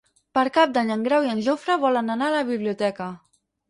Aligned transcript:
Per 0.37 0.43
Cap 0.55 0.73
d'Any 0.77 0.89
en 0.95 1.05
Grau 1.09 1.29
i 1.29 1.31
en 1.35 1.45
Jofre 1.51 1.79
volen 1.87 2.13
anar 2.17 2.31
a 2.31 2.37
la 2.41 2.45
biblioteca. 2.53 3.17